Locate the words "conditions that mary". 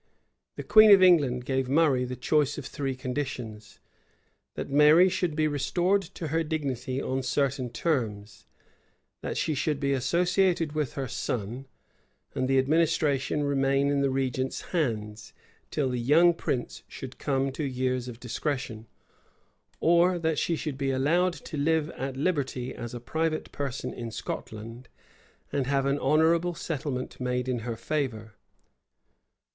2.95-5.09